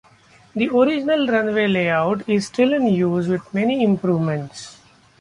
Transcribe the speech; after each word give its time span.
The 0.55 0.67
original 0.75 1.27
runway 1.27 1.67
layout 1.67 2.27
is 2.27 2.47
still 2.47 2.73
in 2.73 2.87
use, 2.87 3.27
with 3.27 3.53
many 3.53 3.83
improvements. 3.83 4.79